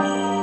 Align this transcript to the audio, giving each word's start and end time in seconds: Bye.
Bye. 0.00 0.39